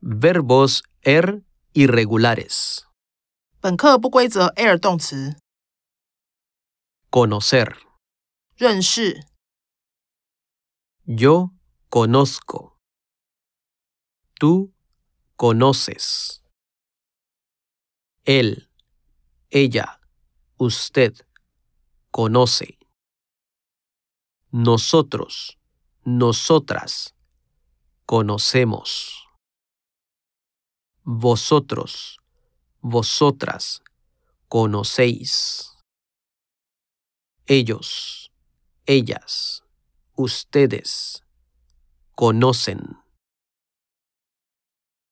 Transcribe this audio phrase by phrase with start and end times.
[0.00, 2.84] Verbos er irregulares.
[3.60, 5.36] 本课不规则 air 动词，
[7.10, 7.76] Conocer.
[8.56, 9.26] 认识、
[11.06, 11.50] Yo
[11.88, 12.78] conozco.
[14.38, 14.72] Tú
[15.36, 16.42] conoces.
[18.24, 18.68] Él,
[19.50, 20.00] ella,
[20.58, 21.26] usted
[22.10, 22.78] conoce.
[24.50, 25.58] Nosotros,
[26.04, 27.14] nosotras
[28.09, 29.29] conocemos.
[31.03, 32.17] Vosotros,
[32.81, 33.83] vosotras
[34.47, 35.77] conocéis.
[37.45, 38.31] Ellos,
[38.87, 39.63] ellas,
[40.15, 41.23] ustedes
[42.15, 42.98] conocen.